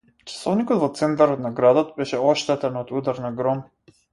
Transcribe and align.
Часовникот 0.29 0.79
во 0.83 0.87
центарот 0.99 1.43
на 1.47 1.51
градот 1.61 1.93
беше 2.01 2.23
оштетен 2.33 2.83
од 2.83 2.97
удар 3.01 3.25
на 3.27 3.35
гром. 3.43 3.63